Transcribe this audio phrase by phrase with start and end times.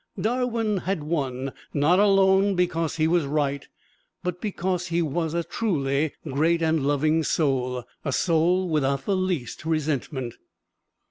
[0.19, 3.67] Darwin had won, not alone because he was right,
[4.23, 9.63] but because his was a truly great and loving soul a soul without the least
[9.63, 10.39] resentment.